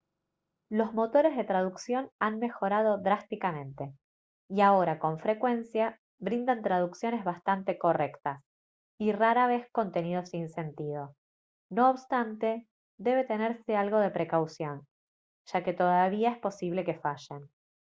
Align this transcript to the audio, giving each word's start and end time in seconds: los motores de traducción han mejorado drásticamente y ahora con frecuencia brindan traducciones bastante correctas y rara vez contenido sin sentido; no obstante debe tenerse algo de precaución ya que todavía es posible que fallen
los 0.71 0.95
motores 0.95 1.37
de 1.37 1.43
traducción 1.43 2.09
han 2.17 2.39
mejorado 2.39 2.97
drásticamente 2.97 3.93
y 4.49 4.61
ahora 4.61 4.97
con 4.97 5.19
frecuencia 5.19 6.01
brindan 6.17 6.63
traducciones 6.63 7.23
bastante 7.23 7.77
correctas 7.77 8.43
y 8.97 9.11
rara 9.11 9.45
vez 9.45 9.69
contenido 9.71 10.25
sin 10.25 10.49
sentido; 10.49 11.15
no 11.69 11.91
obstante 11.91 12.67
debe 12.97 13.25
tenerse 13.25 13.75
algo 13.75 13.99
de 13.99 14.09
precaución 14.09 14.87
ya 15.45 15.63
que 15.63 15.73
todavía 15.73 16.31
es 16.31 16.39
posible 16.39 16.83
que 16.83 16.95
fallen 16.97 17.51